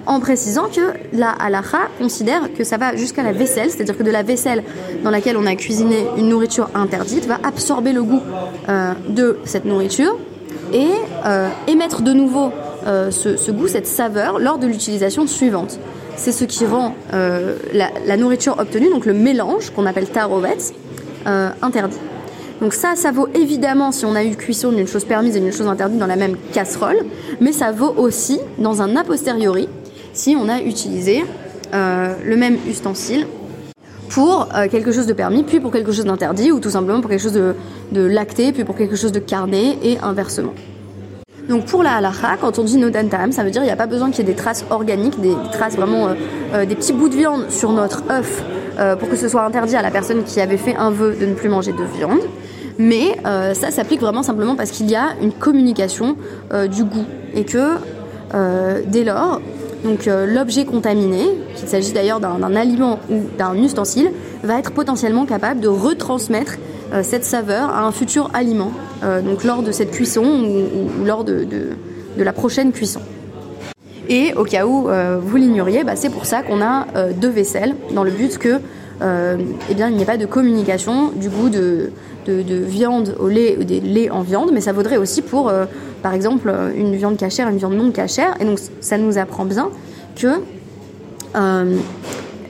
en 0.06 0.18
précisant 0.18 0.64
que 0.64 0.94
la 1.12 1.30
halacha 1.30 1.88
considère 2.00 2.52
que 2.52 2.64
ça 2.64 2.78
va 2.78 2.96
jusqu'à 2.96 3.22
la 3.22 3.30
vaisselle, 3.30 3.70
c'est-à-dire 3.70 3.96
que 3.96 4.02
de 4.02 4.10
la 4.10 4.24
vaisselle 4.24 4.64
dans 5.04 5.10
laquelle 5.10 5.36
on 5.36 5.46
a 5.46 5.54
cuisiné 5.54 6.04
une 6.16 6.30
nourriture 6.30 6.68
interdite 6.74 7.26
va 7.26 7.38
absorber 7.44 7.92
le 7.92 8.02
goût 8.02 8.22
de 9.08 9.38
cette 9.44 9.66
nourriture 9.66 10.16
et 10.72 10.88
émettre 11.68 12.02
de 12.02 12.12
nouveau 12.12 12.50
euh, 12.86 13.10
ce, 13.10 13.50
goût, 13.50 13.68
cette 13.68 13.86
saveur 13.86 14.38
lors 14.38 14.58
de 14.58 14.66
l'utilisation 14.66 15.26
suivante. 15.26 15.78
C'est 16.18 16.32
ce 16.32 16.44
qui 16.44 16.66
rend 16.66 16.94
euh, 17.14 17.56
la, 17.72 18.16
nourriture 18.16 18.58
obtenue, 18.58 18.90
donc 18.90 19.06
le 19.06 19.14
mélange 19.14 19.70
qu'on 19.70 19.86
appelle 19.86 20.08
tarovet, 20.08 20.58
euh, 21.28 21.50
interdit. 21.62 21.96
Donc 22.60 22.74
ça, 22.74 22.96
ça 22.96 23.12
vaut 23.12 23.28
évidemment 23.34 23.92
si 23.92 24.04
on 24.04 24.16
a 24.16 24.24
eu 24.24 24.34
cuisson 24.34 24.72
d'une 24.72 24.88
chose 24.88 25.04
permise 25.04 25.36
et 25.36 25.40
d'une 25.40 25.52
chose 25.52 25.68
interdite 25.68 25.96
dans 25.96 26.08
la 26.08 26.16
même 26.16 26.36
casserole, 26.52 26.98
mais 27.40 27.52
ça 27.52 27.70
vaut 27.70 27.94
aussi 27.96 28.40
dans 28.58 28.82
un 28.82 28.96
a 28.96 29.04
posteriori 29.04 29.68
si 30.12 30.36
on 30.36 30.48
a 30.48 30.60
utilisé 30.60 31.24
le 31.72 32.34
même 32.34 32.56
ustensile 32.68 33.28
pour 34.08 34.48
quelque 34.72 34.90
chose 34.90 35.06
de 35.06 35.12
permis, 35.12 35.44
puis 35.44 35.60
pour 35.60 35.70
quelque 35.70 35.92
chose 35.92 36.06
d'interdit, 36.06 36.50
ou 36.50 36.58
tout 36.58 36.70
simplement 36.70 37.00
pour 37.00 37.10
quelque 37.10 37.22
chose 37.22 37.40
de 37.92 38.00
lacté, 38.00 38.50
puis 38.50 38.64
pour 38.64 38.74
quelque 38.74 38.96
chose 38.96 39.12
de 39.12 39.20
carné, 39.20 39.78
et 39.84 39.98
inversement. 39.98 40.54
Donc 41.48 41.64
pour 41.64 41.82
la 41.82 41.94
halakha, 41.96 42.36
quand 42.38 42.58
on 42.58 42.64
dit 42.64 42.76
nodantam, 42.76 43.32
ça 43.32 43.42
veut 43.42 43.50
dire 43.50 43.62
qu'il 43.62 43.68
n'y 43.68 43.72
a 43.72 43.76
pas 43.76 43.86
besoin 43.86 44.10
qu'il 44.10 44.26
y 44.26 44.30
ait 44.30 44.32
des 44.32 44.38
traces 44.38 44.66
organiques, 44.70 45.18
des, 45.20 45.34
traces 45.52 45.76
vraiment, 45.76 46.08
euh, 46.08 46.14
euh, 46.52 46.66
des 46.66 46.74
petits 46.74 46.92
bouts 46.92 47.08
de 47.08 47.16
viande 47.16 47.50
sur 47.50 47.72
notre 47.72 48.02
œuf 48.10 48.42
euh, 48.78 48.96
pour 48.96 49.08
que 49.08 49.16
ce 49.16 49.28
soit 49.28 49.42
interdit 49.44 49.74
à 49.74 49.82
la 49.82 49.90
personne 49.90 50.24
qui 50.24 50.40
avait 50.42 50.58
fait 50.58 50.76
un 50.76 50.90
vœu 50.90 51.16
de 51.18 51.24
ne 51.24 51.34
plus 51.34 51.48
manger 51.48 51.72
de 51.72 51.84
viande. 51.96 52.20
Mais 52.80 53.16
ça 53.54 53.72
s'applique 53.72 54.00
vraiment 54.00 54.22
simplement 54.22 54.54
parce 54.54 54.70
qu'il 54.70 54.88
y 54.88 54.94
a 54.94 55.08
une 55.20 55.32
communication 55.32 56.16
du 56.70 56.84
goût 56.84 57.06
et 57.34 57.44
que 57.44 57.74
dès 58.86 59.02
lors, 59.02 59.40
donc 59.82 60.06
l'objet 60.06 60.64
contaminé, 60.64 61.24
qu'il 61.56 61.66
s'agit 61.66 61.90
d'ailleurs 61.90 62.20
d'un 62.20 62.54
aliment 62.54 63.00
ou 63.10 63.22
d'un 63.36 63.54
ustensile, 63.56 64.12
va 64.44 64.60
être 64.60 64.70
potentiellement 64.70 65.26
capable 65.26 65.58
de 65.58 65.66
retransmettre 65.66 66.58
cette 67.02 67.24
saveur 67.24 67.70
à 67.70 67.82
un 67.84 67.92
futur 67.92 68.30
aliment 68.34 68.72
euh, 69.04 69.20
donc 69.20 69.44
lors 69.44 69.62
de 69.62 69.70
cette 69.70 69.92
cuisson 69.92 70.24
ou, 70.24 71.04
lors 71.04 71.24
de, 71.24 71.46
la 72.16 72.32
prochaine 72.32 72.72
cuisson. 72.72 73.00
Et 74.08 74.32
au 74.34 74.44
cas 74.44 74.66
où 74.66 74.88
euh, 74.88 75.18
vous 75.22 75.36
l'ignoriez, 75.36 75.84
bah, 75.84 75.94
c'est 75.94 76.10
pour 76.10 76.24
ça 76.24 76.42
qu'on 76.42 76.60
a 76.60 76.86
euh, 76.96 77.12
deux 77.12 77.28
vaisselles, 77.28 77.74
dans 77.94 78.02
le 78.02 78.10
but 78.10 78.38
que 78.38 78.60
eh 79.00 79.74
bien, 79.74 79.88
il 79.88 79.94
n'y 79.94 80.02
ait 80.02 80.06
pas 80.06 80.16
de 80.16 80.26
communication 80.26 81.12
du 81.12 81.28
goût 81.28 81.48
de, 81.48 81.92
viande 82.26 83.14
au 83.20 83.28
lait 83.28 83.56
ou 83.56 83.62
des 83.62 83.80
laits 83.80 84.10
en 84.10 84.22
viande, 84.22 84.50
mais 84.52 84.60
ça 84.60 84.72
vaudrait 84.72 84.96
aussi 84.96 85.22
pour, 85.22 85.52
par 86.02 86.14
exemple, 86.14 86.52
une 86.74 86.96
viande 86.96 87.16
cachère, 87.16 87.48
une 87.48 87.58
viande 87.58 87.74
non 87.74 87.92
cachère. 87.92 88.34
Et 88.40 88.44
donc 88.44 88.58
ça 88.80 88.98
nous 88.98 89.16
apprend 89.16 89.44
bien 89.44 89.70
que, 90.16 90.40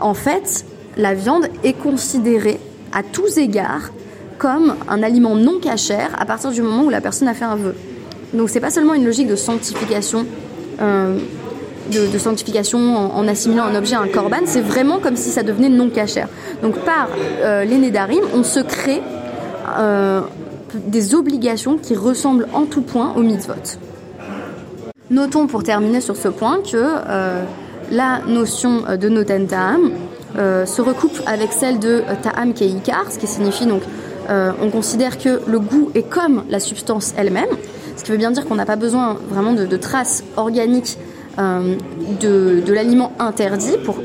en 0.00 0.14
fait, 0.14 0.64
la 0.96 1.12
viande 1.12 1.48
est 1.64 1.74
considérée 1.74 2.58
à 2.94 3.02
tous 3.02 3.36
égards 3.36 3.90
comme 4.38 4.76
un 4.88 5.02
aliment 5.02 5.34
non 5.34 5.58
cachère 5.58 6.10
à 6.18 6.24
partir 6.24 6.50
du 6.50 6.62
moment 6.62 6.84
où 6.84 6.90
la 6.90 7.00
personne 7.00 7.28
a 7.28 7.34
fait 7.34 7.44
un 7.44 7.56
vœu. 7.56 7.74
Donc 8.32 8.50
c'est 8.50 8.60
pas 8.60 8.70
seulement 8.70 8.94
une 8.94 9.04
logique 9.04 9.26
de 9.26 9.36
sanctification, 9.36 10.26
euh, 10.80 11.18
de, 11.90 12.18
sanctification 12.18 12.78
en, 12.78 13.26
assimilant 13.26 13.64
un 13.64 13.74
objet 13.74 13.96
à 13.96 14.00
un 14.00 14.08
korban, 14.08 14.40
c'est 14.44 14.60
vraiment 14.60 14.98
comme 14.98 15.16
si 15.16 15.30
ça 15.30 15.42
devenait 15.42 15.70
non 15.70 15.88
cachère. 15.88 16.28
Donc 16.62 16.78
par 16.80 17.08
euh, 17.42 17.64
d'arim, 17.90 18.22
on 18.34 18.42
se 18.42 18.60
crée 18.60 19.02
euh, 19.78 20.20
des 20.74 21.14
obligations 21.14 21.78
qui 21.78 21.94
ressemblent 21.94 22.48
en 22.52 22.64
tout 22.64 22.82
point 22.82 23.14
au 23.16 23.20
mitzvot. 23.20 23.78
Notons 25.10 25.46
pour 25.46 25.62
terminer 25.62 26.02
sur 26.02 26.16
ce 26.16 26.28
point 26.28 26.58
que 26.58 26.76
euh, 26.76 27.42
la 27.90 28.20
notion 28.26 28.82
de 29.00 29.08
notentam 29.08 29.90
se 30.36 30.82
recoupe 30.82 31.18
avec 31.26 31.52
celle 31.52 31.78
de 31.78 32.02
ta'am 32.22 32.52
qui 32.52 32.64
est 32.64 32.68
ikar, 32.68 33.10
ce 33.10 33.18
qui 33.18 33.26
signifie 33.26 33.64
donc 33.64 33.80
on 34.28 34.70
considère 34.70 35.18
que 35.18 35.40
le 35.46 35.58
goût 35.58 35.90
est 35.94 36.08
comme 36.08 36.44
la 36.50 36.60
substance 36.60 37.14
elle-même, 37.16 37.48
ce 37.96 38.04
qui 38.04 38.10
veut 38.10 38.18
bien 38.18 38.30
dire 38.30 38.46
qu'on 38.46 38.56
n'a 38.56 38.66
pas 38.66 38.76
besoin 38.76 39.16
vraiment 39.30 39.52
de, 39.52 39.76
traces 39.76 40.22
organiques 40.36 40.98
de, 41.38 42.60
de 42.60 42.72
l'aliment 42.72 43.12
interdit 43.18 43.76
pour 43.84 43.96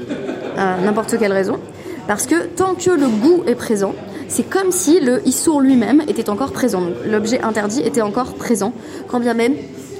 n'importe 0.57 1.17
quelle 1.19 1.33
raison, 1.33 1.59
parce 2.07 2.25
que 2.25 2.45
tant 2.47 2.73
que 2.73 2.91
le 2.91 3.07
goût 3.07 3.43
est 3.47 3.55
présent, 3.55 3.93
c'est 4.27 4.49
comme 4.49 4.71
si 4.71 4.99
le 4.99 5.25
issour 5.27 5.61
lui-même 5.61 6.01
était 6.07 6.29
encore 6.29 6.51
présent. 6.51 6.81
L'objet 7.05 7.41
interdit 7.41 7.81
était 7.81 8.01
encore 8.01 8.33
présent, 8.33 8.73
quand 9.07 9.19
bien 9.19 9.33
même 9.35 9.53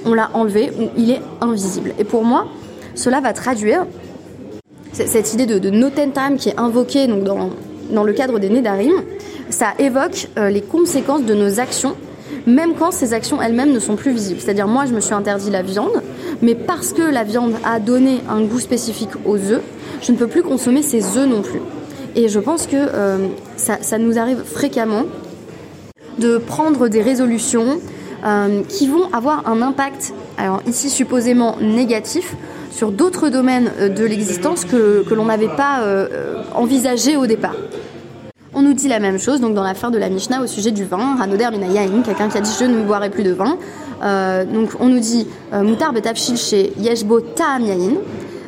on 0.04 0.12
l'a 0.12 0.30
enlevé 0.34 0.72
ou 0.78 0.88
il 0.96 1.10
est 1.10 1.20
invisible. 1.40 1.94
Et 1.98 2.04
pour 2.04 2.24
moi, 2.24 2.46
cela 2.94 3.20
va 3.20 3.32
traduire 3.32 3.86
cette 4.92 5.34
idée 5.34 5.46
de, 5.46 5.58
de 5.58 5.70
notentam 5.70 6.36
qui 6.36 6.48
est 6.48 6.58
invoquée 6.58 7.06
donc 7.06 7.24
dans, 7.24 7.50
dans 7.90 8.04
le 8.04 8.12
cadre 8.12 8.38
des 8.38 8.48
Nédarim. 8.48 8.92
Ça 9.54 9.68
évoque 9.78 10.26
euh, 10.36 10.50
les 10.50 10.62
conséquences 10.62 11.22
de 11.22 11.32
nos 11.32 11.60
actions, 11.60 11.94
même 12.44 12.74
quand 12.74 12.90
ces 12.90 13.12
actions 13.12 13.40
elles-mêmes 13.40 13.72
ne 13.72 13.78
sont 13.78 13.94
plus 13.94 14.10
visibles. 14.10 14.40
C'est-à-dire, 14.40 14.66
moi, 14.66 14.84
je 14.84 14.92
me 14.92 14.98
suis 14.98 15.14
interdit 15.14 15.48
la 15.48 15.62
viande, 15.62 16.02
mais 16.42 16.56
parce 16.56 16.92
que 16.92 17.02
la 17.02 17.22
viande 17.22 17.54
a 17.64 17.78
donné 17.78 18.20
un 18.28 18.42
goût 18.42 18.58
spécifique 18.58 19.10
aux 19.24 19.36
œufs, 19.36 19.62
je 20.02 20.10
ne 20.10 20.16
peux 20.16 20.26
plus 20.26 20.42
consommer 20.42 20.82
ces 20.82 21.16
œufs 21.16 21.28
non 21.28 21.42
plus. 21.42 21.60
Et 22.16 22.26
je 22.26 22.40
pense 22.40 22.66
que 22.66 22.74
euh, 22.74 23.28
ça, 23.56 23.98
nous 23.98 24.18
arrive 24.18 24.42
fréquemment 24.44 25.04
de 26.18 26.38
prendre 26.38 26.88
des 26.88 27.00
résolutions 27.00 27.78
euh, 28.26 28.60
qui 28.68 28.88
vont 28.88 29.08
avoir 29.12 29.48
un 29.48 29.62
impact, 29.62 30.14
alors 30.36 30.62
ici 30.66 30.90
supposément 30.90 31.58
négatif, 31.60 32.34
sur 32.72 32.90
d'autres 32.90 33.28
domaines 33.28 33.70
euh, 33.78 33.88
de 33.88 34.04
l'existence 34.04 34.64
que, 34.64 35.04
l'on 35.14 35.26
n'avait 35.26 35.46
pas 35.46 35.80
envisagé 36.56 37.16
au 37.16 37.28
départ. 37.28 37.54
On 38.54 38.62
nous 38.62 38.72
dit 38.72 38.88
la 38.88 39.00
même 39.00 39.18
chose 39.18 39.40
donc 39.40 39.54
dans 39.54 39.62
la 39.62 39.74
fin 39.74 39.90
de 39.90 39.98
la 39.98 40.08
Mishnah 40.08 40.42
au 40.42 40.46
sujet 40.46 40.70
du 40.70 40.84
vin, 40.84 41.16
Hanoder 41.20 41.48
Yain, 41.72 42.02
quelqu'un 42.04 42.28
qui 42.28 42.38
a 42.38 42.40
dit 42.40 42.50
je 42.58 42.64
ne 42.64 42.82
boirai 42.82 43.10
plus 43.10 43.24
de 43.24 43.32
vin. 43.32 43.56
donc 44.44 44.70
on 44.80 44.88
nous 44.88 45.00
dit 45.00 45.26
Moutar 45.52 45.92
betafshil 45.92 46.36
chez 46.36 46.72
Yeshbo 46.78 47.20
Ta'am 47.20 47.64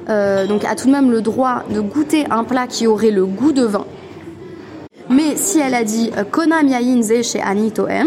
euh, 0.08 0.46
donc 0.46 0.64
a 0.64 0.76
tout 0.76 0.86
de 0.86 0.92
même 0.92 1.10
le 1.10 1.20
droit 1.20 1.64
de 1.70 1.80
goûter 1.80 2.26
un 2.30 2.44
plat 2.44 2.66
qui 2.66 2.86
aurait 2.86 3.10
le 3.10 3.26
goût 3.26 3.52
de 3.52 3.64
vin. 3.64 3.84
Mais 5.10 5.36
si 5.36 5.58
elle 5.58 5.74
a 5.74 5.84
dit 5.84 6.10
euh, 6.16 6.24
Konam 6.24 6.68
yayin 6.68 7.00
chez 7.22 7.40
Anitoem, 7.40 8.06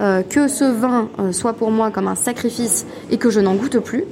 euh, 0.00 0.22
que 0.22 0.48
ce 0.48 0.64
vin 0.64 1.08
soit 1.32 1.52
pour 1.52 1.70
moi 1.70 1.90
comme 1.90 2.08
un 2.08 2.14
sacrifice 2.14 2.86
et 3.10 3.18
que 3.18 3.30
je 3.30 3.40
n'en 3.40 3.54
goûte 3.54 3.78
plus, 3.80 4.04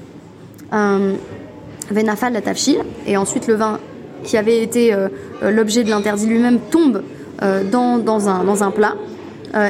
Venafal 1.90 2.32
la 2.32 2.40
tafshil, 2.40 2.78
et 3.06 3.16
ensuite 3.16 3.46
le 3.46 3.54
vin 3.54 3.78
qui 4.24 4.36
avait 4.36 4.62
été 4.62 4.96
l'objet 5.42 5.84
de 5.84 5.90
l'interdit 5.90 6.26
lui-même 6.26 6.58
tombe 6.70 7.02
dans, 7.70 8.28
un, 8.28 8.44
dans 8.44 8.64
un 8.64 8.70
plat, 8.70 8.94
euh, 9.54 9.68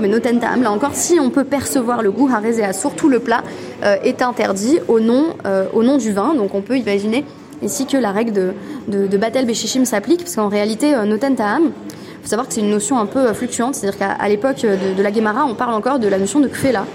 mais 0.00 0.08
notentam, 0.08 0.62
là 0.62 0.72
encore, 0.72 0.94
si 0.94 1.20
on 1.20 1.30
peut 1.30 1.44
percevoir 1.44 2.02
le 2.02 2.10
goût 2.10 2.28
harézéa, 2.32 2.72
surtout 2.72 3.08
le 3.08 3.20
plat, 3.20 3.42
euh, 3.84 3.96
est 4.02 4.22
interdit 4.22 4.80
au 4.88 4.98
nom, 4.98 5.26
euh, 5.46 5.66
au 5.72 5.82
nom 5.82 5.98
du 5.98 6.12
vin. 6.12 6.34
Donc 6.34 6.54
on 6.54 6.62
peut 6.62 6.76
imaginer 6.76 7.24
ici 7.62 7.86
que 7.86 7.96
la 7.96 8.10
règle 8.10 8.54
de, 8.88 9.16
Batel 9.16 9.46
Beshishim 9.46 9.84
s'applique, 9.84 10.20
parce 10.20 10.34
qu'en 10.34 10.48
réalité, 10.48 10.94
notentam, 11.06 11.64
il 11.64 12.22
faut 12.22 12.28
savoir 12.28 12.48
que 12.48 12.54
c'est 12.54 12.60
une 12.60 12.70
notion 12.70 12.98
un 12.98 13.06
peu 13.06 13.32
fluctuante, 13.32 13.74
c'est-à-dire 13.74 13.98
qu'à 13.98 14.28
l'époque 14.28 14.62
de, 14.62 15.02
la 15.02 15.12
Gemara, 15.12 15.44
on 15.44 15.54
parle 15.54 15.74
encore 15.74 15.98
de 15.98 16.08
la 16.08 16.18
notion 16.18 16.40
de 16.40 16.48
kfela, 16.48 16.86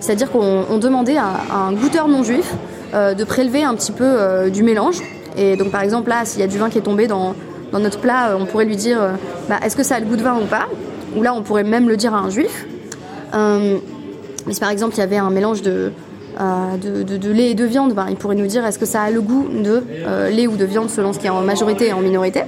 c'est-à-dire 0.00 0.30
qu'on 0.30 0.78
demandait 0.78 1.18
à, 1.18 1.68
un 1.68 1.72
goûteur 1.72 2.08
non 2.08 2.22
juif 2.22 2.54
de 2.94 3.24
prélever 3.24 3.64
un 3.64 3.74
petit 3.74 3.92
peu 3.92 4.50
du 4.50 4.62
mélange. 4.62 5.02
Et 5.36 5.56
donc 5.56 5.70
par 5.70 5.82
exemple 5.82 6.08
là, 6.08 6.24
s'il 6.24 6.40
y 6.40 6.44
a 6.44 6.46
du 6.46 6.58
vin 6.58 6.70
qui 6.70 6.78
est 6.78 6.82
tombé 6.82 7.06
dans, 7.06 7.34
dans 7.74 7.80
notre 7.80 7.98
plat, 7.98 8.36
on 8.38 8.46
pourrait 8.46 8.64
lui 8.64 8.76
dire 8.76 9.00
bah, 9.48 9.56
est-ce 9.64 9.76
que 9.76 9.82
ça 9.82 9.96
a 9.96 10.00
le 10.00 10.06
goût 10.06 10.16
de 10.16 10.22
vin 10.22 10.38
ou 10.40 10.46
pas? 10.46 10.68
Ou 11.16 11.22
là 11.22 11.34
on 11.34 11.42
pourrait 11.42 11.64
même 11.64 11.88
le 11.88 11.96
dire 11.96 12.14
à 12.14 12.18
un 12.18 12.30
juif. 12.30 12.66
Euh, 13.34 13.78
si 14.48 14.60
par 14.60 14.70
exemple 14.70 14.94
il 14.94 15.00
y 15.00 15.02
avait 15.02 15.16
un 15.16 15.30
mélange 15.30 15.60
de, 15.62 15.90
euh, 16.40 16.76
de, 16.76 17.32
lait 17.32 17.50
et 17.50 17.54
de 17.54 17.64
viande, 17.64 17.94
ben, 17.94 18.06
il 18.08 18.16
pourrait 18.16 18.36
nous 18.36 18.46
dire 18.46 18.64
est-ce 18.64 18.78
que 18.78 18.86
ça 18.86 19.02
a 19.02 19.10
le 19.10 19.20
goût 19.20 19.48
de 19.48 19.82
euh, 20.06 20.30
lait 20.30 20.46
ou 20.46 20.56
de 20.56 20.64
viande 20.64 20.88
selon 20.88 21.12
ce 21.12 21.18
qui 21.18 21.26
est 21.26 21.30
en 21.30 21.42
majorité 21.42 21.88
et 21.88 21.92
en 21.92 22.00
minorité? 22.00 22.42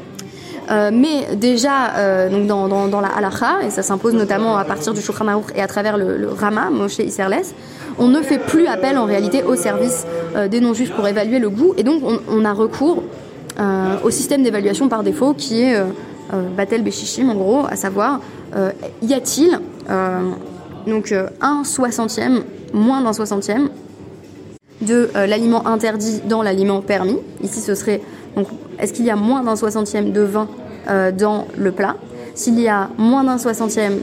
mais 0.68 1.36
déjà, 1.36 2.28
dans, 2.28 3.00
la 3.00 3.06
halakha, 3.06 3.62
et 3.64 3.70
ça 3.70 3.84
s'impose 3.84 4.14
notamment 4.14 4.56
à 4.56 4.64
partir 4.64 4.92
du 4.94 5.00
Shulchan 5.00 5.44
et 5.54 5.62
à 5.62 5.68
travers 5.68 5.96
le, 5.96 6.28
Rama, 6.28 6.70
Moshe 6.70 6.98
Isserles, 6.98 7.54
on 7.98 8.08
ne 8.08 8.20
fait 8.20 8.38
plus 8.38 8.66
appel 8.66 8.98
en 8.98 9.04
réalité 9.04 9.44
au 9.44 9.54
service 9.54 10.04
des 10.50 10.58
non-juifs 10.58 10.92
pour 10.92 11.06
évaluer 11.06 11.38
le 11.38 11.50
goût, 11.50 11.72
et 11.76 11.84
donc 11.84 12.02
on, 12.02 12.18
on 12.28 12.44
a 12.44 12.52
recours 12.52 13.04
au 14.04 14.10
système 14.10 14.42
d'évaluation 14.42 14.88
par 14.88 15.02
défaut 15.02 15.34
qui 15.34 15.62
est 15.62 15.80
Batel 16.56 16.82
Beshishim 16.82 17.30
en 17.30 17.34
gros, 17.34 17.66
à 17.68 17.76
savoir 17.76 18.20
euh, 18.54 18.70
y 19.02 19.12
a-t-il 19.12 19.58
euh, 19.90 20.30
donc 20.86 21.12
euh, 21.12 21.28
un 21.40 21.64
soixantième, 21.64 22.44
moins 22.72 23.02
d'un 23.02 23.12
soixantième 23.12 23.70
de 24.82 25.10
l'aliment 25.14 25.66
interdit 25.66 26.20
dans 26.28 26.42
l'aliment 26.42 26.82
permis. 26.82 27.16
Ici, 27.42 27.60
ce 27.60 27.74
serait 27.74 28.02
donc 28.36 28.46
est-ce 28.78 28.92
qu'il 28.92 29.06
y 29.06 29.10
a 29.10 29.16
moins 29.16 29.42
d'un 29.42 29.56
soixantième 29.56 30.12
de 30.12 30.20
vin 30.20 30.48
dans 31.16 31.46
le 31.56 31.72
plat? 31.72 31.96
S'il 32.34 32.60
y 32.60 32.68
a 32.68 32.90
moins 32.98 33.24
d'un 33.24 33.38
soixantième, 33.38 34.00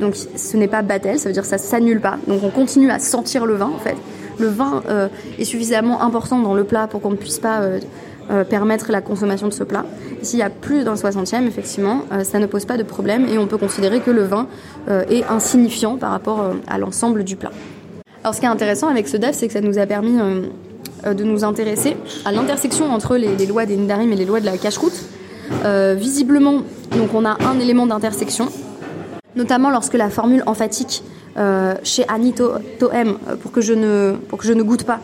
donc 0.00 0.16
ce 0.16 0.56
n'est 0.56 0.66
pas 0.66 0.82
battel, 0.82 1.20
ça 1.20 1.28
veut 1.28 1.32
dire 1.32 1.42
que 1.42 1.48
ça 1.48 1.58
s'annule 1.58 2.00
pas. 2.00 2.18
Donc 2.26 2.42
on 2.42 2.50
continue 2.50 2.90
à 2.90 2.98
sentir 2.98 3.46
le 3.46 3.54
vin 3.54 3.70
en 3.72 3.78
fait. 3.78 3.94
Le 4.40 4.48
vin 4.48 4.82
est 5.38 5.44
suffisamment 5.44 6.02
important 6.02 6.40
dans 6.40 6.54
le 6.54 6.64
plat 6.64 6.88
pour 6.88 7.00
qu'on 7.00 7.10
ne 7.10 7.16
puisse 7.16 7.38
pas 7.38 7.60
permettre 8.48 8.90
la 8.90 9.00
consommation 9.00 9.48
de 9.48 9.52
ce 9.52 9.64
plat. 9.64 9.84
S'il 10.24 10.38
y 10.38 10.42
a 10.42 10.48
plus 10.48 10.84
d'un 10.84 10.96
soixantième, 10.96 11.46
effectivement, 11.46 12.00
euh, 12.10 12.24
ça 12.24 12.38
ne 12.38 12.46
pose 12.46 12.64
pas 12.64 12.78
de 12.78 12.82
problème 12.82 13.26
et 13.28 13.36
on 13.36 13.46
peut 13.46 13.58
considérer 13.58 14.00
que 14.00 14.10
le 14.10 14.24
vin 14.24 14.46
euh, 14.88 15.04
est 15.10 15.24
insignifiant 15.24 15.96
par 15.96 16.10
rapport 16.10 16.40
euh, 16.40 16.54
à 16.66 16.78
l'ensemble 16.78 17.24
du 17.24 17.36
plat. 17.36 17.52
Alors 18.22 18.34
ce 18.34 18.40
qui 18.40 18.46
est 18.46 18.48
intéressant 18.48 18.88
avec 18.88 19.06
ce 19.06 19.18
DEF, 19.18 19.34
c'est 19.34 19.46
que 19.48 19.52
ça 19.52 19.60
nous 19.60 19.78
a 19.78 19.84
permis 19.84 20.18
de 21.06 21.24
nous 21.24 21.44
intéresser 21.44 21.94
à 22.24 22.32
l'intersection 22.32 22.90
entre 22.90 23.16
les, 23.18 23.44
lois 23.44 23.66
des 23.66 23.76
Nidarim 23.76 24.10
et 24.12 24.16
les 24.16 24.24
lois 24.24 24.40
de 24.40 24.46
la 24.46 24.56
cache-route. 24.56 24.98
visiblement, 25.94 26.62
donc 26.96 27.12
on 27.12 27.26
a 27.26 27.36
un 27.44 27.60
élément 27.60 27.86
d'intersection, 27.86 28.48
notamment 29.36 29.68
lorsque 29.68 29.92
la 29.92 30.08
formule 30.08 30.42
emphatique 30.46 31.04
chez 31.82 32.08
Anito 32.08 32.52
Toem, 32.78 33.18
pour 33.42 33.52
que 33.52 33.60
je 33.60 33.74
ne, 33.74 34.14
pour 34.30 34.38
que 34.38 34.46
je 34.46 34.54
ne 34.54 34.62
goûte 34.62 34.84
pas, 34.84 35.00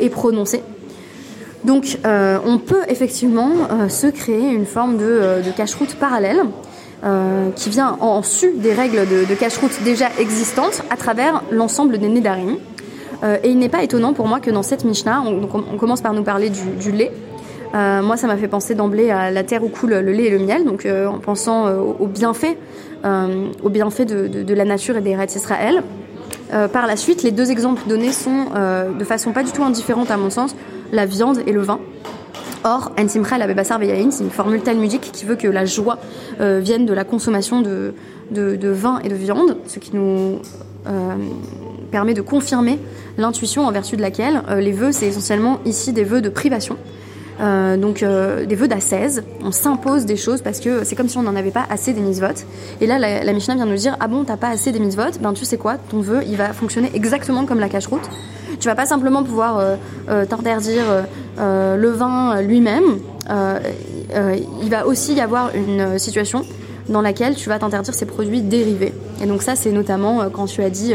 est 0.00 0.10
prononcée. 0.10 0.62
Donc 1.64 1.98
euh, 2.06 2.38
on 2.46 2.58
peut 2.58 2.82
effectivement 2.88 3.50
euh, 3.70 3.88
se 3.88 4.06
créer 4.06 4.50
une 4.50 4.66
forme 4.66 4.96
de, 4.96 5.04
euh, 5.04 5.42
cache-route 5.56 5.94
parallèle 5.96 6.42
qui 7.56 7.70
vient 7.70 7.96
en, 8.00 8.22
su 8.22 8.52
des 8.56 8.74
règles 8.74 9.08
de, 9.08 9.34
cache-route 9.34 9.72
déjà 9.84 10.08
existantes 10.18 10.82
à 10.90 10.98
travers 10.98 11.42
l'ensemble 11.50 11.96
des 11.96 12.08
Nédarim. 12.08 12.58
et 13.42 13.48
il 13.48 13.58
n'est 13.58 13.70
pas 13.70 13.82
étonnant 13.82 14.12
pour 14.12 14.28
moi 14.28 14.38
que 14.38 14.50
dans 14.50 14.62
cette 14.62 14.84
Mishnah, 14.84 15.22
on, 15.22 15.78
commence 15.78 16.02
par 16.02 16.12
nous 16.12 16.24
parler 16.24 16.50
du, 16.50 16.92
lait. 16.92 17.10
moi, 17.72 18.18
ça 18.18 18.26
m'a 18.26 18.36
fait 18.36 18.48
penser 18.48 18.74
d'emblée 18.74 19.10
à 19.10 19.30
la 19.30 19.44
terre 19.44 19.64
où 19.64 19.70
coule 19.70 19.94
le 19.94 20.12
lait 20.12 20.24
et 20.24 20.30
le 20.30 20.40
miel, 20.40 20.66
donc 20.66 20.86
en 20.86 21.18
pensant 21.20 21.70
aux 21.72 22.06
bienfaits, 22.06 22.58
de, 23.02 24.54
la 24.54 24.64
nature 24.66 24.98
et 24.98 25.00
des 25.00 25.16
rêves 25.16 25.30
Israël. 26.50 26.68
par 26.70 26.86
la 26.86 26.96
suite, 26.96 27.22
les 27.22 27.30
deux 27.30 27.50
exemples 27.50 27.82
donnés 27.88 28.12
sont 28.12 28.46
de 28.98 29.04
façon 29.04 29.32
pas 29.32 29.42
du 29.42 29.52
tout 29.52 29.62
indifférente 29.62 30.10
à 30.10 30.16
mon 30.16 30.30
sens 30.30 30.54
la 30.92 31.06
viande 31.06 31.40
et 31.46 31.52
le 31.52 31.60
vin. 31.60 31.80
Or, 32.62 32.92
Ensimcha 32.98 33.38
la 33.38 33.46
Bebassar 33.46 33.78
Veyain, 33.78 34.10
c'est 34.10 34.22
une 34.22 34.30
formule 34.30 34.60
talmudique 34.60 35.10
qui 35.12 35.24
veut 35.24 35.36
que 35.36 35.48
la 35.48 35.64
joie 35.64 35.98
euh, 36.40 36.60
vienne 36.62 36.84
de 36.84 36.92
la 36.92 37.04
consommation 37.04 37.62
de, 37.62 37.94
de, 38.30 38.68
vin 38.68 39.00
et 39.02 39.08
de 39.08 39.14
viande, 39.14 39.56
ce 39.66 39.78
qui 39.78 39.96
nous 39.96 40.40
euh, 40.86 41.14
permet 41.90 42.12
de 42.12 42.20
confirmer 42.20 42.78
l'intuition 43.16 43.66
en 43.66 43.72
vertu 43.72 43.96
de 43.96 44.02
laquelle 44.02 44.42
euh, 44.50 44.60
les 44.60 44.72
vœux, 44.72 44.92
c'est 44.92 45.06
essentiellement 45.06 45.58
ici 45.64 45.92
des 45.92 46.04
vœux 46.04 46.20
de 46.20 46.28
privation. 46.28 46.76
Donc 47.40 48.04
des 48.04 48.54
vœux 48.54 48.68
d'ascèse, 48.68 49.22
on 49.42 49.50
s'impose 49.50 50.04
des 50.04 50.16
choses 50.16 50.42
parce 50.42 50.60
que 50.60 50.84
c'est 50.84 50.94
comme 50.94 51.08
si 51.08 51.16
on 51.16 51.22
n'en 51.22 51.36
avait 51.36 51.50
pas 51.50 51.64
assez 51.70 51.92
des 51.92 52.00
mitzvot. 52.00 52.44
Et 52.80 52.86
là, 52.86 52.98
la, 52.98 53.24
la 53.24 53.32
Mishnah 53.32 53.54
vient 53.54 53.66
nous 53.66 53.76
dire 53.76 53.96
ah 53.98 54.08
bon, 54.08 54.24
t'as 54.24 54.36
pas 54.36 54.48
assez 54.48 54.72
des 54.72 54.78
mitzvot, 54.78 55.18
ben 55.20 55.32
tu 55.32 55.44
sais 55.44 55.56
quoi, 55.56 55.76
ton 55.76 56.00
vœu, 56.00 56.20
il 56.26 56.36
va 56.36 56.52
fonctionner 56.52 56.90
exactement 56.94 57.46
comme 57.46 57.60
la 57.60 57.68
cache-route. 57.68 58.08
Tu 58.60 58.68
vas 58.68 58.74
pas 58.74 58.84
simplement 58.84 59.22
pouvoir 59.24 59.58
euh, 59.58 59.76
euh, 60.10 60.26
t'interdire 60.26 60.84
euh, 61.38 61.76
le 61.76 61.90
vin 61.90 62.42
lui-même. 62.42 62.98
il 63.28 64.70
va 64.70 64.86
aussi 64.86 65.14
y 65.14 65.20
avoir 65.20 65.54
une 65.54 65.98
situation 65.98 66.44
dans 66.88 67.00
laquelle 67.00 67.36
tu 67.36 67.48
vas 67.48 67.58
t'interdire 67.58 67.94
ces 67.94 68.04
produits 68.04 68.42
dérivés. 68.42 68.92
Et 69.22 69.26
donc 69.26 69.42
ça, 69.42 69.56
c'est 69.56 69.72
notamment 69.72 70.28
quand 70.30 70.46
tu 70.46 70.62
as 70.62 70.70
dit 70.70 70.92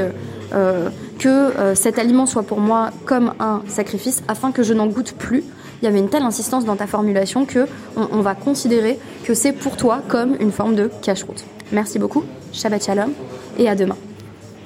que 1.19 1.51
cet 1.73 1.97
aliment 1.97 2.25
soit 2.25 2.43
pour 2.43 2.59
moi 2.59 2.91
comme 3.05 3.33
un 3.39 3.61
sacrifice 3.67 4.21
afin 4.27 4.51
que 4.51 4.61
je 4.61 4.73
n'en 4.73 4.87
goûte 4.87 5.13
plus. 5.17 5.43
Il 5.81 5.85
y 5.85 5.87
avait 5.87 5.99
une 5.99 6.09
telle 6.09 6.23
insistance 6.23 6.65
dans 6.65 6.75
ta 6.75 6.87
formulation 6.87 7.45
que 7.45 7.67
on, 7.95 8.21
va 8.21 8.35
considérer 8.35 8.97
que 9.23 9.33
c'est 9.33 9.53
pour 9.53 9.77
toi 9.77 10.01
comme 10.07 10.35
une 10.39 10.51
forme 10.51 10.75
de 10.75 10.89
cache-route. 11.01 11.43
Merci 11.71 11.99
beaucoup, 11.99 12.23
Shabbat 12.53 12.83
Shalom 12.83 13.11
et 13.57 13.69
à 13.69 13.75
demain. 13.75 13.97